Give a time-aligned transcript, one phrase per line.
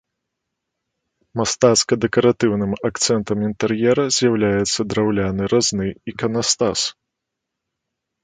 [1.39, 6.79] Мастацка-дэкаратыўным акцэнтам інтэр'ера з'яўляецца драўляны разны іканастас.